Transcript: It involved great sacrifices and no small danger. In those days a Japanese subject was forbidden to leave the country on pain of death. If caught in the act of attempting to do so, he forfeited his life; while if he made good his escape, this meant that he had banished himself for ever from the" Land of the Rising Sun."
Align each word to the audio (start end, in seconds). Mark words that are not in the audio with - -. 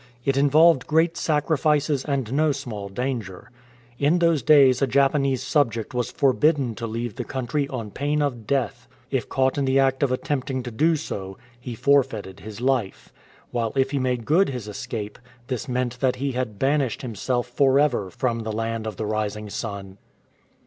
It 0.25 0.35
involved 0.35 0.87
great 0.87 1.15
sacrifices 1.15 2.03
and 2.03 2.33
no 2.33 2.51
small 2.53 2.89
danger. 2.89 3.51
In 3.99 4.17
those 4.17 4.41
days 4.41 4.81
a 4.81 4.87
Japanese 4.87 5.43
subject 5.43 5.93
was 5.93 6.09
forbidden 6.09 6.73
to 6.73 6.87
leave 6.87 7.17
the 7.17 7.23
country 7.23 7.67
on 7.67 7.91
pain 7.91 8.19
of 8.19 8.47
death. 8.47 8.87
If 9.11 9.29
caught 9.29 9.59
in 9.59 9.65
the 9.65 9.77
act 9.77 10.01
of 10.01 10.11
attempting 10.11 10.63
to 10.63 10.71
do 10.71 10.95
so, 10.95 11.37
he 11.59 11.75
forfeited 11.75 12.39
his 12.39 12.59
life; 12.59 13.13
while 13.51 13.73
if 13.75 13.91
he 13.91 13.99
made 13.99 14.25
good 14.25 14.49
his 14.49 14.67
escape, 14.67 15.19
this 15.45 15.67
meant 15.69 15.99
that 15.99 16.15
he 16.15 16.31
had 16.31 16.57
banished 16.57 17.03
himself 17.03 17.45
for 17.45 17.77
ever 17.79 18.09
from 18.09 18.39
the" 18.39 18.51
Land 18.61 18.87
of 18.87 18.97
the 18.97 19.05
Rising 19.05 19.51
Sun." 19.51 19.99